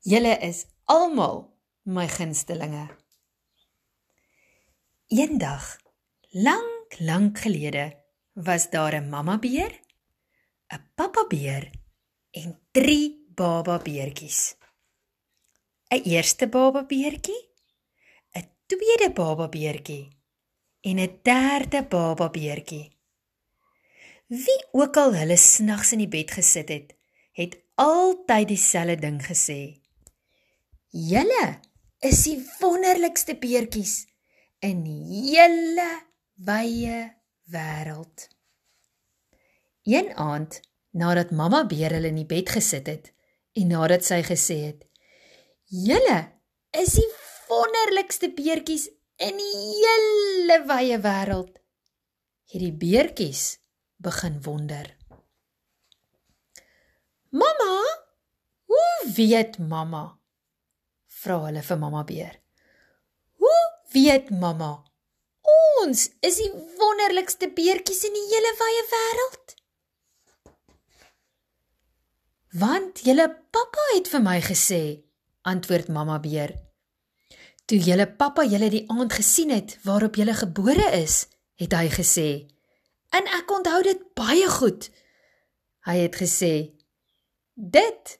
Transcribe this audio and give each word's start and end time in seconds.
Julle 0.00 0.38
is 0.40 0.64
almal 0.88 1.50
my 1.84 2.06
gunstelinge. 2.08 2.86
Eendag, 5.12 5.76
lank, 6.32 6.94
lank 7.04 7.38
gelede, 7.38 8.00
was 8.32 8.70
daar 8.70 8.94
'n 8.96 9.08
mamma 9.08 9.36
beer, 9.38 9.72
'n 10.72 10.80
pappa 10.94 11.24
beer 11.28 11.70
en 12.30 12.60
3 12.72 13.26
baba 13.34 13.78
beertjies. 13.78 14.56
'n 15.90 16.02
Eerste 16.02 16.48
baba 16.48 16.82
beertjie, 16.84 17.50
'n 18.32 18.48
tweede 18.66 19.12
baba 19.12 19.48
beertjie 19.48 20.08
en 20.80 20.98
'n 20.98 21.20
derde 21.22 21.84
baba 21.84 22.30
beertjie. 22.30 22.96
Wie 24.26 24.64
ook 24.72 24.96
al 24.96 25.14
hulle 25.14 25.36
snags 25.36 25.92
in 25.92 25.98
die 25.98 26.08
bed 26.08 26.30
gesit 26.30 26.68
het, 26.68 26.96
het 27.32 27.62
altyd 27.74 28.48
dieselfde 28.48 28.96
ding 28.96 29.20
gesê. 29.26 29.80
Julle 30.90 31.60
is 32.02 32.24
die 32.26 32.40
wonderlikste 32.58 33.36
beertjies 33.38 34.08
in 34.58 34.80
die 34.82 35.30
hele 35.30 35.86
wye 36.34 37.04
wêreld. 37.46 38.26
Een 39.86 40.10
aand, 40.18 40.58
nadat 40.90 41.30
mamma 41.30 41.62
beer 41.70 41.94
hulle 41.94 42.10
in 42.10 42.18
die 42.18 42.26
bed 42.26 42.50
gesit 42.50 42.90
het 42.90 43.12
en 43.54 43.70
nadat 43.70 44.02
sy 44.02 44.18
gesê 44.26 44.58
het: 44.66 44.82
"Julle 45.70 46.18
is 46.74 46.98
die 46.98 47.08
wonderlikste 47.46 48.34
beertjies 48.34 48.90
in 49.22 49.38
die 49.38 49.56
hele 49.62 50.60
wye 50.66 50.98
wêreld." 50.98 51.54
Het 52.50 52.66
die 52.66 52.74
beertjies 52.74 53.60
begin 54.02 54.42
wonder. 54.42 54.96
"Mamma, 57.30 57.84
hoe 58.66 59.12
weet 59.14 59.58
mamma?" 59.58 60.19
Vra 61.22 61.40
hulle 61.46 61.62
vir 61.64 61.78
mamma 61.80 62.04
beer. 62.08 62.36
Hoe 63.40 63.60
weet 63.94 64.30
mamma? 64.30 64.72
Ons 65.82 66.08
is 66.26 66.38
die 66.40 66.50
wonderlikste 66.80 67.50
beertjies 67.56 68.04
in 68.08 68.16
die 68.16 68.26
hele 68.32 68.52
wye 68.60 68.84
wêreld. 68.92 69.54
Want 72.60 73.04
julle 73.06 73.28
pappa 73.54 73.84
het 73.94 74.10
vir 74.10 74.24
my 74.24 74.40
gesê, 74.42 74.82
antwoord 75.46 75.88
mamma 75.94 76.18
beer. 76.22 76.56
Toe 77.70 77.78
julle 77.78 78.08
pappa 78.18 78.42
julle 78.50 78.70
die 78.72 78.86
aand 78.90 79.14
gesien 79.14 79.52
het 79.54 79.76
waarop 79.86 80.18
julle 80.18 80.34
gebore 80.34 80.88
is, 80.98 81.22
het 81.60 81.76
hy 81.76 81.86
gesê. 81.94 82.30
En 83.14 83.28
ek 83.38 83.52
onthou 83.54 83.82
dit 83.86 84.02
baie 84.18 84.48
goed. 84.50 84.88
Hy 85.86 85.96
het 86.02 86.16
gesê: 86.18 86.74
"Dit 87.54 88.18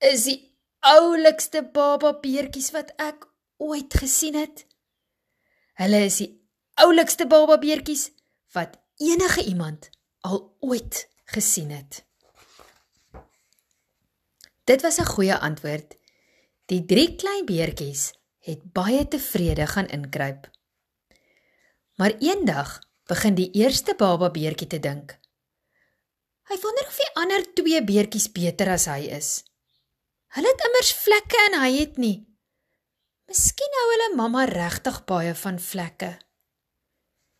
is 0.00 0.24
die 0.24 0.40
oulikste 0.86 1.64
baba 1.74 2.12
beertjies 2.22 2.70
wat 2.74 2.92
ek 3.02 3.26
ooit 3.58 3.94
gesien 3.98 4.36
het. 4.38 4.64
Hulle 5.80 6.04
is 6.06 6.20
die 6.22 6.30
oulikste 6.82 7.26
baba 7.26 7.58
beertjies 7.58 8.10
wat 8.54 8.76
enige 9.02 9.44
iemand 9.50 9.90
al 10.26 10.38
ooit 10.60 11.06
gesien 11.34 11.72
het. 11.74 12.04
Dit 14.66 14.82
was 14.82 14.98
'n 14.98 15.10
goeie 15.14 15.36
antwoord. 15.36 15.96
Die 16.66 16.84
drie 16.84 17.14
klein 17.14 17.44
beertjies 17.46 18.12
het 18.38 18.72
baie 18.72 19.08
tevrede 19.08 19.66
gaan 19.66 19.88
inkruip. 19.88 20.50
Maar 21.94 22.14
eendag 22.18 22.80
begin 23.06 23.34
die 23.34 23.50
eerste 23.50 23.94
baba 23.94 24.30
beertjie 24.30 24.66
te 24.66 24.78
dink. 24.78 25.18
Hy 26.48 26.56
wonder 26.62 26.86
of 26.86 26.96
die 26.96 27.14
ander 27.14 27.52
twee 27.54 27.84
beertjies 27.84 28.32
beter 28.32 28.68
as 28.70 28.86
hy 28.86 29.00
is. 29.00 29.44
Hulle 30.36 30.50
het 30.52 30.64
immers 30.68 30.92
vlekke 31.00 31.38
en 31.48 31.54
hy 31.62 31.70
het 31.78 31.94
nie. 31.96 32.16
Miskien 33.26 33.78
hou 33.80 33.86
hulle 33.88 34.08
mamma 34.18 34.44
regtig 34.50 34.98
baie 35.08 35.32
van 35.40 35.56
vlekke. 35.58 36.10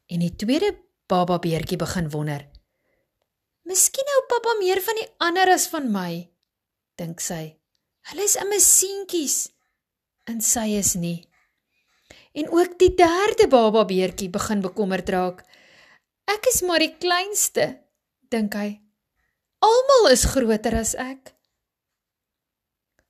En 0.09 0.23
die 0.25 0.33
tweede 0.41 0.73
baba 1.11 1.37
beertjie 1.43 1.77
begin 1.77 2.09
wonder. 2.15 2.47
Miskien 3.69 4.09
hou 4.15 4.23
pappa 4.31 4.57
meer 4.63 4.81
van 4.81 4.97
die 4.97 5.07
ander 5.29 5.53
as 5.53 5.69
van 5.69 5.91
my, 5.93 6.25
dink 6.97 7.21
sy. 7.21 7.59
Hulle 8.09 8.25
is 8.25 8.39
immers 8.41 8.71
seentjies 8.79 9.37
en 10.31 10.41
sy 10.41 10.71
is 10.81 10.95
nie. 10.97 11.19
En 12.33 12.49
ook 12.49 12.79
die 12.81 12.95
derde 12.97 13.51
baba 13.53 13.85
beertjie 13.85 14.33
begin 14.33 14.65
bekommerd 14.65 15.13
raak. 15.13 15.45
Ek 16.33 16.49
is 16.49 16.63
maar 16.65 16.81
die 16.81 16.95
kleinste, 16.97 17.75
dink 18.33 18.57
hy. 18.57 18.79
Almal 19.61 20.13
is 20.17 20.25
groter 20.33 20.81
as 20.81 20.97
ek. 20.97 21.36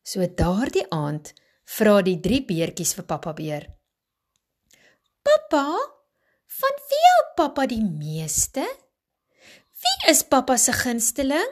So 0.07 0.23
daardie 0.39 0.85
aand 0.95 1.33
vra 1.77 1.99
die 2.07 2.19
drie 2.23 2.45
beertjies 2.47 2.95
vir 2.95 3.07
pappa 3.11 3.33
beer. 3.35 3.65
Pappa, 5.27 5.65
van 6.61 6.77
wie 6.91 7.01
hou 7.07 7.23
pappa 7.41 7.65
die 7.67 7.83
meeste? 7.83 8.63
Wie 9.83 9.97
is 10.13 10.23
pappa 10.23 10.55
se 10.63 10.77
gunsteling? 10.79 11.51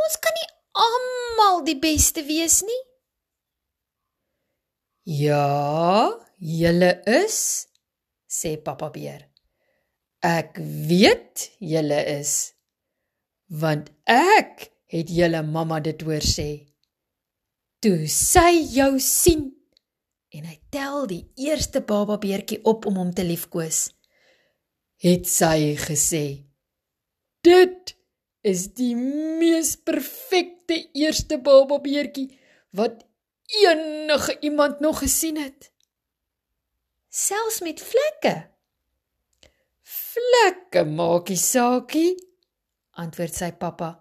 Ons 0.00 0.16
kan 0.24 0.38
nie 0.38 0.48
almal 0.86 1.60
die 1.68 1.76
beste 1.76 2.24
wees 2.24 2.62
nie. 2.64 2.80
Ja, 5.20 6.08
julle 6.40 6.94
is, 7.04 7.68
sê 8.24 8.56
pappa 8.56 8.88
beer. 8.96 9.28
Ek 10.24 10.56
weet 10.88 11.50
julle 11.60 12.00
is 12.16 12.54
want 13.52 13.90
ek 14.08 14.70
het 14.88 15.10
julle 15.12 15.42
mamma 15.44 15.82
dit 15.84 16.00
hoor 16.06 16.24
sê 16.24 16.71
toe 17.82 18.06
sy 18.10 18.62
jou 18.76 18.92
sien 19.02 19.48
en 20.32 20.46
hy 20.48 20.58
tel 20.72 21.06
die 21.10 21.24
eerste 21.48 21.82
baba 21.84 22.18
beertjie 22.22 22.62
op 22.68 22.86
om 22.88 23.00
hom 23.02 23.12
te 23.16 23.26
liefkoes 23.26 23.88
het 25.02 25.26
sy 25.28 25.74
gesê 25.82 26.24
dit 27.46 27.96
is 28.42 28.68
die 28.78 28.94
mees 28.98 29.74
perfekte 29.76 30.78
eerste 30.98 31.38
baba 31.38 31.78
beertjie 31.82 32.30
wat 32.74 33.02
enige 33.52 34.36
iemand 34.40 34.80
nog 34.80 34.98
gesien 34.98 35.36
het. 35.36 35.72
Selfs 37.08 37.60
met 37.60 37.82
vlekke. 37.82 38.50
Vlekke 39.82 40.84
maakie 40.84 41.36
saakie 41.36 42.16
antwoord 42.90 43.36
sy 43.36 43.52
pappa 43.56 43.92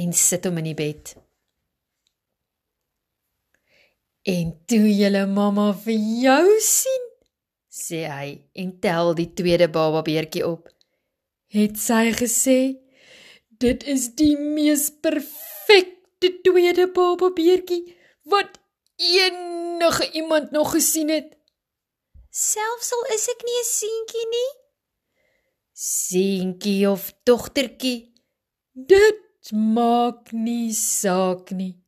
en 0.00 0.12
sit 0.16 0.46
hom 0.48 0.60
in 0.60 0.70
die 0.70 0.76
bed 0.76 1.14
En 4.28 4.52
toe 4.66 4.88
julle 4.92 5.24
mamma 5.26 5.70
vir 5.72 5.96
jou 6.20 6.58
sien, 6.60 7.06
sê 7.72 8.04
hy 8.04 8.28
en 8.60 8.74
tel 8.84 9.14
die 9.16 9.30
tweede 9.32 9.70
baba 9.72 10.02
beertjie 10.04 10.44
op. 10.44 10.68
Het 11.48 11.78
sy 11.80 12.12
gesê, 12.12 12.58
dit 13.48 13.86
is 13.88 14.10
die 14.20 14.36
mees 14.36 14.90
perfekte 15.00 16.34
tweede 16.44 16.90
baba 16.92 17.32
beertjie 17.32 17.96
wat 18.28 18.60
enige 19.00 20.10
iemand 20.12 20.52
nog 20.52 20.74
gesien 20.76 21.08
het. 21.08 21.32
Selfs 22.30 22.92
al 22.92 23.08
is 23.16 23.26
ek 23.32 23.40
nie 23.42 23.58
'n 23.60 23.68
seentjie 23.72 24.28
nie. 24.36 24.50
Seentjie 25.72 26.90
of 26.90 27.12
dogtertjie, 27.24 28.12
dit 28.74 29.52
maak 29.52 30.32
nie 30.32 30.72
saak 30.72 31.50
nie, 31.50 31.80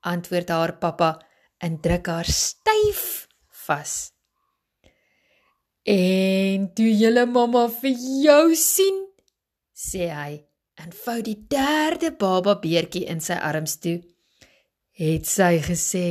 antwoord 0.00 0.48
haar 0.48 0.78
pappa 0.78 1.18
en 1.60 1.80
druk 1.84 2.08
haar 2.08 2.28
styf 2.28 3.28
vas. 3.66 3.94
En 5.84 6.68
toe 6.76 6.90
julle 6.92 7.24
mamma 7.26 7.66
vir 7.80 7.96
jou 8.24 8.54
sien, 8.56 9.00
sê 9.72 10.08
hy 10.12 10.32
en 10.80 10.92
vou 11.04 11.18
die 11.24 11.36
derde 11.52 12.12
baba 12.20 12.56
beertjie 12.62 13.06
in 13.12 13.20
sy 13.24 13.36
arms 13.50 13.76
toe. 13.84 13.98
Het 15.00 15.26
sy 15.28 15.52
gesê: 15.64 16.08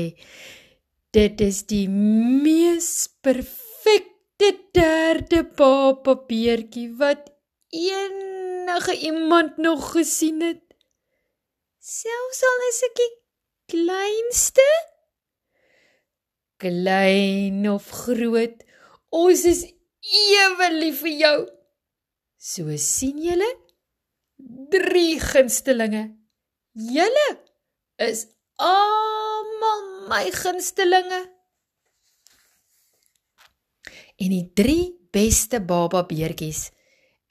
"Dit 1.13 1.41
is 1.41 1.63
die 1.69 1.87
mees 1.89 3.09
perfekte 3.21 4.49
derde 4.73 5.43
baba 5.61 6.15
beertjie 6.29 6.89
wat 7.01 7.29
enige 7.69 8.93
iemand 9.11 9.57
nog 9.57 9.91
gesien 9.91 10.41
het." 10.41 10.65
Selfs 11.79 12.43
al 12.51 12.65
is 12.69 12.81
ek 12.89 12.95
die 13.01 13.13
kleinste 13.73 14.69
klein 16.59 17.65
of 17.71 17.87
groot, 18.03 18.63
ons 19.09 19.45
is 19.49 19.63
ewe 20.03 20.69
lief 20.75 21.01
vir 21.05 21.15
jou. 21.23 21.37
So 22.39 22.75
sien 22.79 23.19
julle 23.23 23.49
drie 24.71 25.19
gunstelinge. 25.19 26.05
Julle 26.73 27.29
is 27.99 28.25
almal 28.63 29.85
my 30.11 30.25
gunstelinge. 30.35 31.21
En 34.19 34.35
die 34.35 34.45
drie 34.55 34.91
beste 35.13 35.59
baba 35.63 36.03
beertjies 36.07 36.69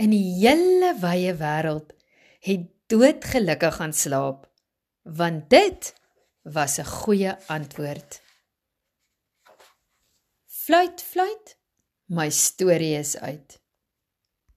in 0.02 0.12
die 0.14 0.24
hele 0.40 0.94
wye 1.02 1.34
wêreld 1.38 1.92
het 2.46 2.68
doodgelukkig 2.90 3.76
gaan 3.80 3.92
slaap 3.92 4.46
want 5.18 5.48
dit 5.50 5.92
was 6.42 6.78
'n 6.78 6.84
goeie 6.84 7.32
antwoord. 7.46 8.20
Fluit, 10.68 11.00
fluit, 11.00 11.56
my 12.06 12.30
storie 12.30 12.98
is 12.98 13.16
uit. 13.16 13.57